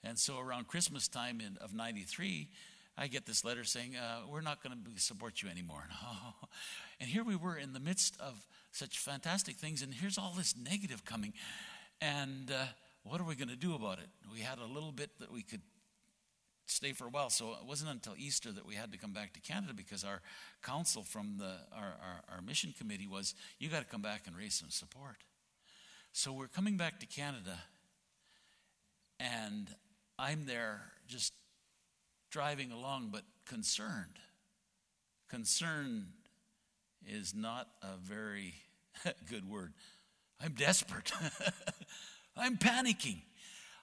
[0.02, 2.48] And so around Christmas time in, of 93,
[2.96, 5.84] I get this letter saying, uh, We're not going to support you anymore.
[7.00, 10.54] And here we were in the midst of such fantastic things, and here's all this
[10.56, 11.32] negative coming.
[12.00, 12.66] And uh,
[13.02, 14.06] what are we going to do about it?
[14.32, 15.62] We had a little bit that we could
[16.66, 17.28] stay for a while.
[17.28, 20.20] So it wasn't until Easter that we had to come back to Canada because our
[20.62, 24.36] council from the, our, our, our mission committee was, You got to come back and
[24.36, 25.16] raise some support.
[26.12, 27.58] So we're coming back to Canada,
[29.18, 29.68] and
[30.18, 31.32] I'm there just
[32.32, 34.18] driving along, but concerned.
[35.28, 36.06] Concern
[37.06, 38.54] is not a very
[39.30, 39.72] good word.
[40.42, 41.12] I'm desperate.
[42.36, 43.18] I'm panicking.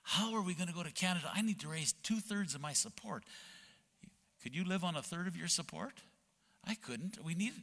[0.04, 1.30] How are we going to go to Canada?
[1.34, 3.24] I need to raise two thirds of my support.
[4.42, 5.94] Could you live on a third of your support?
[6.66, 7.24] I couldn't.
[7.24, 7.54] We need.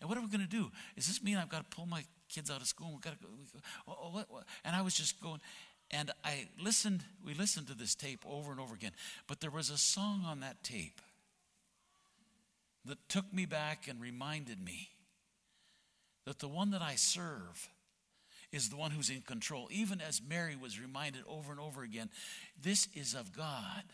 [0.00, 0.70] And what are we going to do?
[0.94, 2.92] Does this mean I've got to pull my kids out of school.
[2.92, 3.28] We got to go.
[3.28, 4.44] Go oh, oh, what, what?
[4.64, 5.40] And I was just going,
[5.90, 7.04] and I listened.
[7.24, 8.92] We listened to this tape over and over again.
[9.26, 11.00] But there was a song on that tape
[12.84, 14.90] that took me back and reminded me
[16.26, 17.68] that the one that I serve
[18.52, 19.68] is the one who's in control.
[19.70, 22.10] Even as Mary was reminded over and over again,
[22.60, 23.84] this is of God.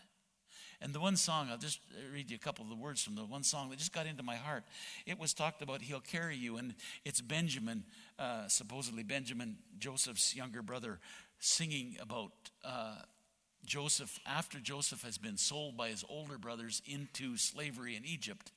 [0.79, 1.79] And the one song, I'll just
[2.13, 4.21] read you a couple of the words from the one song that just got into
[4.21, 4.63] my heart.
[5.07, 6.57] It was talked about, He'll carry you.
[6.57, 7.83] And it's Benjamin,
[8.19, 10.99] uh, supposedly Benjamin, Joseph's younger brother,
[11.39, 12.31] singing about
[12.63, 12.95] uh,
[13.65, 18.51] Joseph after Joseph has been sold by his older brothers into slavery in Egypt.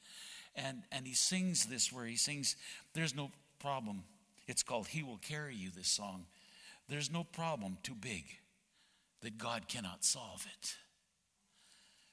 [0.55, 2.57] And, and he sings this where he sings,
[2.95, 4.05] There's no problem.
[4.47, 6.27] It's called He Will Carry You, this song.
[6.89, 8.25] There's no problem too big
[9.23, 10.77] that God cannot solve it.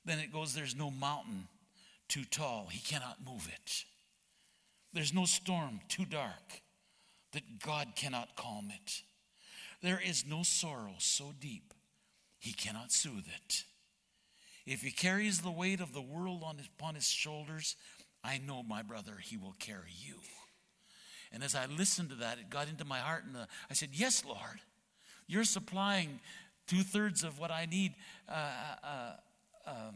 [0.06, 1.48] Then it goes, There's no mountain
[2.08, 3.86] too tall, he cannot move it.
[4.94, 6.62] There's no storm too dark
[7.34, 9.02] that God cannot calm it.
[9.82, 11.74] There is no sorrow so deep
[12.40, 13.64] he cannot soothe it.
[14.66, 17.76] If he carries the weight of the world on his, upon his shoulders,
[18.24, 20.16] I know, my brother, he will carry you.
[21.32, 23.90] And as I listened to that, it got into my heart, and uh, I said,
[23.94, 24.60] Yes, Lord,
[25.28, 26.20] you're supplying
[26.68, 27.94] two thirds of what I need.
[28.28, 29.12] Uh, uh, uh
[29.70, 29.96] um,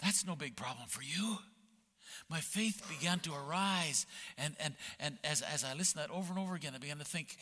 [0.00, 1.38] that's no big problem for you.
[2.28, 4.06] My faith began to arise.
[4.38, 6.98] And, and, and as, as I listened to that over and over again, I began
[6.98, 7.36] to think,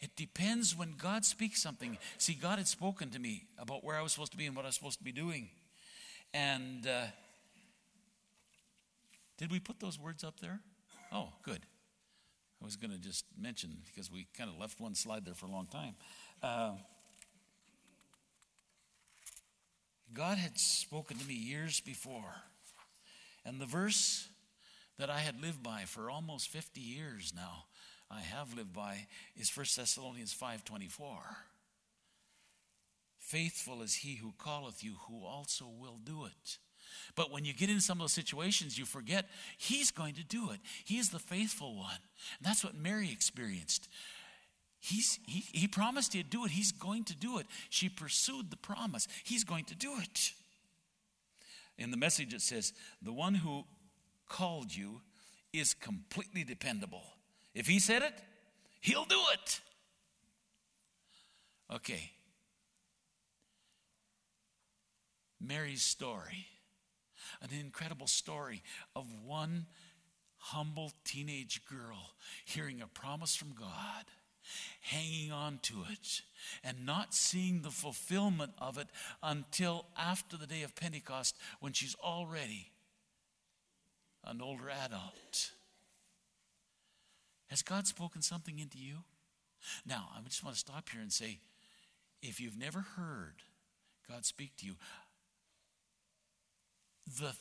[0.00, 1.98] it depends when God speaks something.
[2.18, 4.64] See, God had spoken to me about where I was supposed to be and what
[4.64, 5.48] I was supposed to be doing.
[6.32, 7.06] And uh,
[9.38, 10.60] did we put those words up there?
[11.12, 11.60] Oh, good.
[12.60, 15.46] I was going to just mention because we kind of left one slide there for
[15.46, 15.94] a long time.
[16.42, 16.72] Uh,
[20.12, 22.34] God had spoken to me years before.
[23.44, 24.28] And the verse
[24.98, 27.64] that I had lived by for almost 50 years now,
[28.10, 30.90] I have lived by, is 1 Thessalonians 5.24.
[33.18, 36.58] Faithful is he who calleth you, who also will do it.
[37.14, 39.26] But when you get in some of those situations, you forget
[39.58, 40.60] he's going to do it.
[40.84, 41.98] He is the faithful one.
[42.38, 43.88] And that's what Mary experienced.
[44.80, 46.52] He's, he, he promised he'd do it.
[46.52, 47.46] He's going to do it.
[47.68, 49.08] She pursued the promise.
[49.24, 50.32] He's going to do it.
[51.78, 53.64] In the message, it says, The one who
[54.28, 55.00] called you
[55.52, 57.04] is completely dependable.
[57.54, 58.14] If he said it,
[58.80, 59.60] he'll do it.
[61.72, 62.12] Okay.
[65.40, 66.46] Mary's story,
[67.40, 68.62] an incredible story
[68.96, 69.66] of one
[70.38, 74.04] humble teenage girl hearing a promise from God
[74.80, 76.22] hanging on to it
[76.64, 78.88] and not seeing the fulfillment of it
[79.22, 82.72] until after the day of Pentecost when she's already
[84.24, 85.52] an older adult.
[87.48, 88.98] Has God spoken something into you?
[89.86, 91.38] Now, I just want to stop here and say
[92.22, 93.42] if you've never heard
[94.08, 94.76] God speak to you,
[97.18, 97.32] the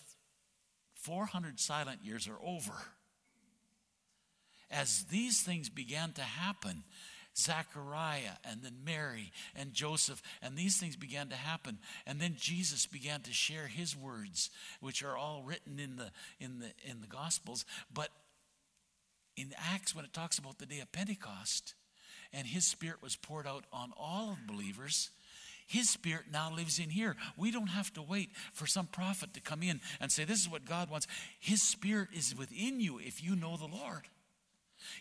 [0.95, 2.74] 400 silent years are over.
[4.70, 6.84] As these things began to happen,
[7.38, 11.78] Zachariah and then Mary and Joseph, and these things began to happen.
[12.05, 14.49] And then Jesus began to share his words,
[14.80, 17.63] which are all written in the, in the, in the Gospels.
[17.93, 18.09] But
[19.36, 21.76] in Acts, when it talks about the day of Pentecost,
[22.34, 25.11] and his spirit was poured out on all of believers,
[25.68, 27.15] his spirit now lives in here.
[27.38, 30.49] We don't have to wait for some prophet to come in and say, This is
[30.49, 31.07] what God wants.
[31.39, 34.07] His spirit is within you if you know the Lord.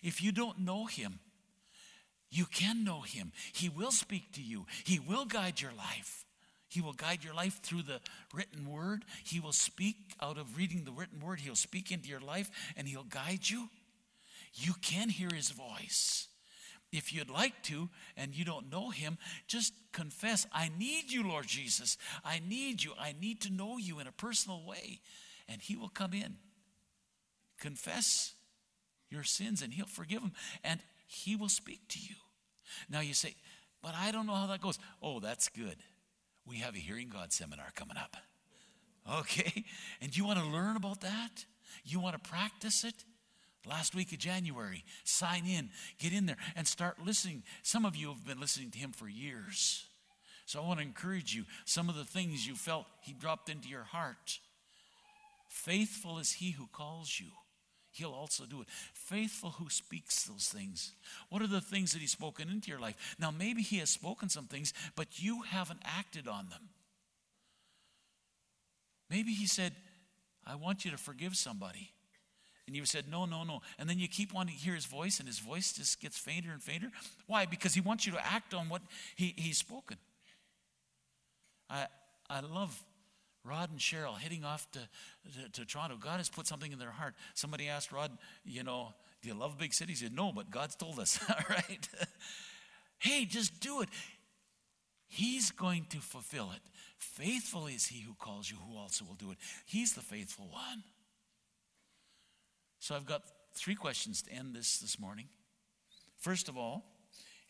[0.02, 1.20] If you don't know him,
[2.30, 3.32] you can know him.
[3.52, 6.24] He will speak to you, he will guide your life.
[6.68, 8.00] He will guide your life through the
[8.34, 9.04] written word.
[9.24, 11.40] He will speak out of reading the written word.
[11.40, 13.68] He'll speak into your life and he'll guide you.
[14.52, 16.28] You can hear his voice.
[16.92, 21.46] If you'd like to and you don't know him, just confess, I need you, Lord
[21.46, 21.96] Jesus.
[22.24, 22.92] I need you.
[22.98, 25.00] I need to know you in a personal way.
[25.48, 26.36] And he will come in.
[27.60, 28.34] Confess
[29.10, 30.32] your sins and he'll forgive them
[30.64, 32.16] and he will speak to you.
[32.90, 33.34] Now you say,
[33.82, 34.78] but I don't know how that goes.
[35.02, 35.76] Oh, that's good.
[36.46, 38.16] We have a Hearing God seminar coming up.
[39.20, 39.64] Okay?
[40.00, 41.44] And you want to learn about that?
[41.84, 43.04] You want to practice it?
[43.68, 44.84] last week of January.
[45.04, 47.42] Sign in, get in there, and start listening.
[47.62, 49.84] Some of you have been listening to him for years.
[50.46, 51.44] So I want to encourage you.
[51.64, 54.38] Some of the things you felt he dropped into your heart.
[55.48, 57.26] Faithful is he who calls you.
[57.96, 58.68] He'll also do it.
[58.92, 60.92] Faithful who speaks those things.
[61.30, 63.16] What are the things that he's spoken into your life?
[63.18, 66.68] Now, maybe he has spoken some things, but you haven't acted on them.
[69.08, 69.72] Maybe he said,
[70.46, 71.90] I want you to forgive somebody.
[72.66, 73.62] And you said, no, no, no.
[73.78, 76.50] And then you keep wanting to hear his voice, and his voice just gets fainter
[76.52, 76.90] and fainter.
[77.26, 77.46] Why?
[77.46, 78.82] Because he wants you to act on what
[79.14, 79.96] he, he's spoken.
[81.70, 81.86] I,
[82.28, 82.78] I love
[83.46, 85.96] Rod and Cheryl heading off to, to, to, Toronto.
[85.98, 87.14] God has put something in their heart.
[87.34, 88.10] Somebody asked Rod,
[88.44, 90.00] you know, do you love big cities?
[90.00, 91.88] He said, no, but God's told us, all right?
[92.98, 93.88] hey, just do it.
[95.08, 96.60] He's going to fulfill it.
[96.98, 99.38] Faithful is he who calls you, who also will do it.
[99.64, 100.82] He's the faithful one.
[102.80, 103.22] So I've got
[103.54, 105.28] three questions to end this this morning.
[106.18, 106.84] First of all,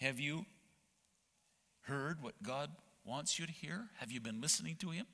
[0.01, 0.45] have you
[1.83, 2.71] heard what God
[3.05, 3.87] wants you to hear?
[3.99, 5.07] Have you been listening to Him?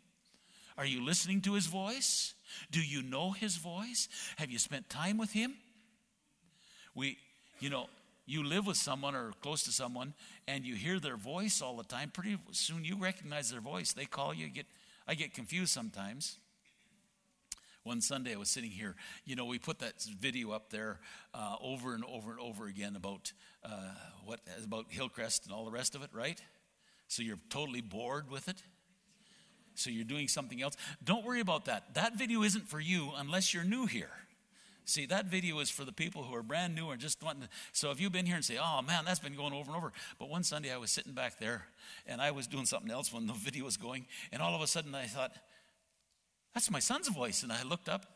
[0.78, 2.34] Are you listening to His voice?
[2.70, 4.08] Do you know His voice?
[4.36, 5.54] Have you spent time with Him?
[6.94, 7.18] We,
[7.60, 7.88] you know,
[8.26, 10.14] you live with someone or close to someone
[10.46, 13.92] and you hear their voice all the time, pretty soon you recognize their voice.
[13.92, 14.66] They call you, get
[15.06, 16.38] I get confused sometimes.
[17.84, 18.94] One Sunday I was sitting here,
[19.24, 21.00] you know, we put that video up there
[21.34, 23.32] uh, over and over and over again about
[23.64, 23.90] uh,
[24.24, 26.40] what about Hillcrest and all the rest of it, right?
[27.08, 28.62] So you're totally bored with it.
[29.74, 30.76] So you're doing something else.
[31.04, 31.94] Don't worry about that.
[31.94, 34.10] That video isn't for you unless you're new here.
[34.84, 37.48] See, that video is for the people who are brand new or just wanting to.
[37.72, 39.92] So if you've been here and say, oh man, that's been going over and over.
[40.18, 41.66] But one Sunday I was sitting back there
[42.06, 44.06] and I was doing something else when the video was going.
[44.32, 45.32] And all of a sudden I thought,
[46.52, 47.42] that's my son's voice.
[47.42, 48.06] And I looked up,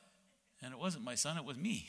[0.63, 1.87] and it wasn't my son, it was me.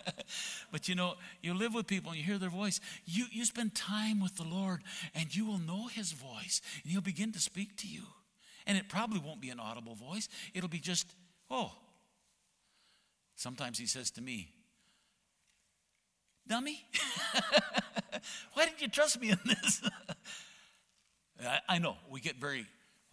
[0.72, 2.80] but you know, you live with people and you hear their voice.
[3.04, 4.82] You, you spend time with the Lord,
[5.14, 8.02] and you will know his voice, and he'll begin to speak to you.
[8.66, 11.06] And it probably won't be an audible voice, it'll be just,
[11.50, 11.72] oh.
[13.36, 14.50] Sometimes he says to me,
[16.46, 16.84] Dummy,
[18.52, 19.82] why didn't you trust me in this?
[21.42, 22.66] I, I know we get very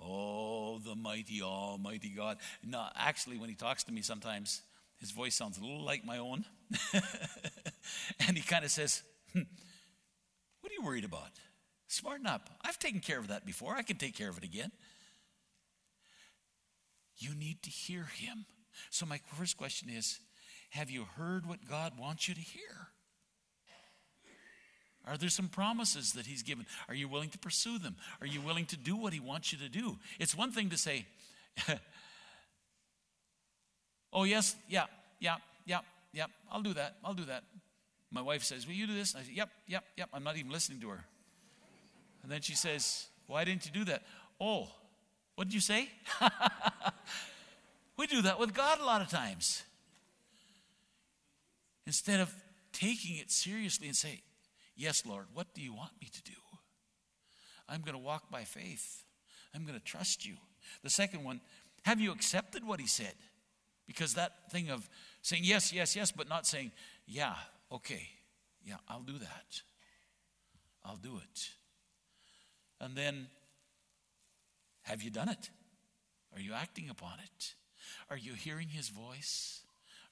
[0.04, 2.38] Oh, the mighty, almighty God.
[2.64, 4.62] No, actually, when he talks to me sometimes,
[4.97, 6.43] his voice sounds a little like my own.
[8.28, 9.45] and he kind of says, hm,
[10.62, 11.30] What are you worried about?
[11.88, 12.49] Smarten up.
[12.62, 13.76] I've taken care of that before.
[13.76, 14.72] I can take care of it again.
[17.22, 18.45] You need to hear him.
[18.89, 20.19] So, my first question is
[20.72, 22.89] Have you heard what God wants you to hear?
[25.05, 26.65] Are there some promises that He's given?
[26.88, 27.95] Are you willing to pursue them?
[28.22, 29.97] Are you willing to do what He wants you to do?
[30.19, 31.05] It's one thing to say,
[34.13, 34.86] Oh, yes, yeah,
[35.19, 35.80] yeah, yeah,
[36.13, 37.43] yeah, I'll do that, I'll do that.
[38.11, 39.15] My wife says, Will you do this?
[39.15, 40.09] I say, Yep, yep, yep.
[40.13, 41.03] I'm not even listening to her.
[42.24, 44.03] And then she says, Why didn't you do that?
[44.39, 44.67] Oh,
[45.36, 45.90] what did you say?
[47.98, 49.64] we do that with God a lot of times.
[51.88, 52.34] Instead of
[52.74, 54.22] taking it seriously and say,
[54.76, 56.38] Yes, Lord, what do you want me to do?
[57.70, 59.04] I'm going to walk by faith.
[59.54, 60.36] I'm going to trust you.
[60.84, 61.42] The second one,
[61.84, 63.14] have you accepted what he said?
[63.88, 64.90] Because that thing of
[65.22, 66.72] saying yes, yes, yes, but not saying,
[67.06, 67.36] yeah,
[67.72, 68.10] okay,
[68.64, 69.62] Yeah, I'll do that.
[70.86, 71.50] I'll do it.
[72.80, 73.28] And then,
[74.84, 75.50] have you done it?
[76.34, 77.56] Are you acting upon it?
[78.10, 79.62] Are you hearing his voice?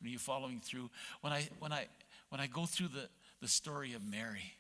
[0.04, 0.90] Are you following through?
[1.22, 1.88] When I when I
[2.30, 3.10] when I go through the,
[3.42, 4.54] the story of Mary,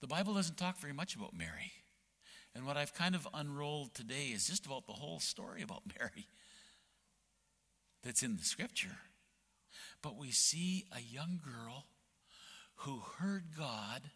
[0.00, 1.72] the Bible doesn't talk very much about Mary.
[2.54, 6.26] And what I've kind of unrolled today is just about the whole story about Mary
[8.02, 8.98] that's in the scripture.
[10.02, 11.86] But we see a young girl
[12.76, 14.10] who heard God,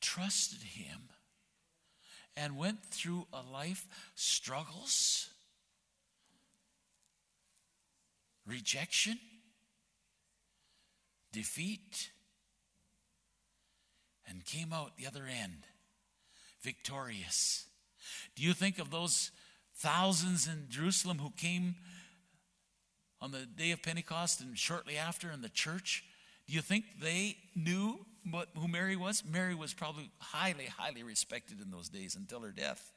[0.00, 1.10] trusted Him,
[2.38, 5.28] and went through a life struggles,
[8.46, 9.18] rejection,
[11.32, 12.10] defeat,
[14.28, 15.64] and came out the other end
[16.62, 17.66] victorious.
[18.36, 19.30] Do you think of those
[19.76, 21.76] thousands in Jerusalem who came
[23.20, 26.04] on the day of Pentecost and shortly after in the church?
[26.46, 29.22] Do you think they knew what, who Mary was?
[29.24, 32.92] Mary was probably highly, highly respected in those days until her death.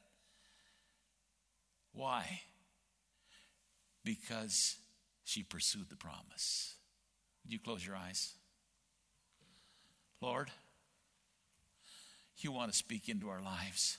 [1.92, 2.40] Why?
[4.04, 4.76] Because
[5.24, 6.74] she pursued the promise.
[7.44, 8.34] Would you close your eyes?
[10.20, 10.50] Lord,
[12.38, 13.98] you want to speak into our lives.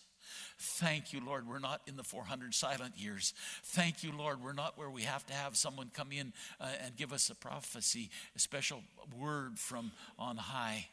[0.57, 3.33] Thank you, Lord, we're not in the 400 silent years.
[3.63, 6.95] Thank you, Lord, we're not where we have to have someone come in uh, and
[6.95, 8.81] give us a prophecy, a special
[9.19, 10.87] word from on high.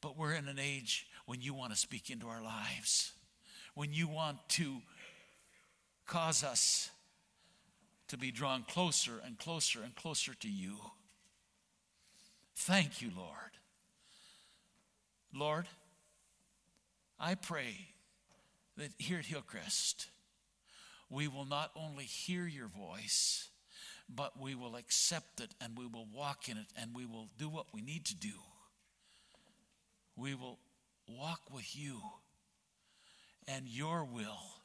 [0.00, 3.12] But we're in an age when you want to speak into our lives,
[3.74, 4.76] when you want to
[6.06, 6.90] cause us
[8.08, 10.76] to be drawn closer and closer and closer to you.
[12.56, 13.30] Thank you, Lord.
[15.34, 15.66] Lord,
[17.20, 17.88] I pray
[18.76, 20.08] that here at Hillcrest,
[21.10, 23.48] we will not only hear your voice,
[24.08, 27.48] but we will accept it and we will walk in it and we will do
[27.48, 28.32] what we need to do.
[30.18, 30.58] We will
[31.06, 32.00] walk with you,
[33.46, 34.58] and your will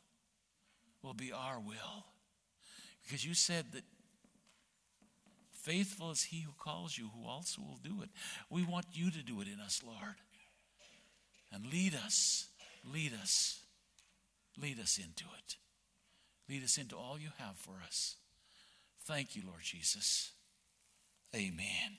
[1.04, 2.06] will be our will.
[3.04, 3.84] Because you said that
[5.54, 8.10] faithful is he who calls you, who also will do it.
[8.50, 10.16] We want you to do it in us, Lord.
[11.52, 12.48] And lead us,
[12.92, 13.62] lead us,
[14.60, 15.56] lead us into it.
[16.50, 18.16] Lead us into all you have for us.
[19.06, 20.32] Thank you, Lord Jesus.
[21.36, 21.98] Amen.